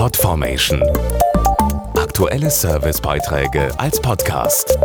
Podformation. 0.00 0.82
Aktuelle 1.94 2.50
Servicebeiträge 2.50 3.78
als 3.78 4.00
Podcast. 4.00 4.78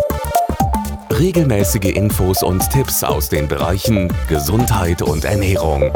Regelmäßige 1.09 1.95
Infos 1.95 2.43
und 2.43 2.69
Tipps 2.69 3.01
aus 3.01 3.29
den 3.29 3.47
Bereichen 3.47 4.11
Gesundheit 4.27 5.01
und 5.01 5.23
Ernährung. 5.23 5.89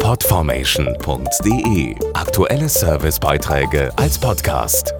Podformation.de 0.00 1.94
Aktuelle 2.14 2.68
Servicebeiträge 2.68 3.92
als 3.96 4.18
Podcast. 4.18 4.92